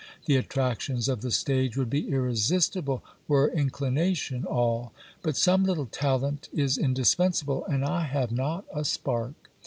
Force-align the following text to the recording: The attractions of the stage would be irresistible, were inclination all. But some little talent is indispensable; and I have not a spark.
The 0.25 0.35
attractions 0.35 1.07
of 1.07 1.21
the 1.21 1.29
stage 1.29 1.77
would 1.77 1.91
be 1.91 2.09
irresistible, 2.11 3.03
were 3.27 3.49
inclination 3.49 4.45
all. 4.45 4.93
But 5.21 5.37
some 5.37 5.63
little 5.63 5.85
talent 5.85 6.49
is 6.51 6.75
indispensable; 6.79 7.65
and 7.67 7.85
I 7.85 8.05
have 8.05 8.31
not 8.31 8.65
a 8.73 8.83
spark. 8.83 9.51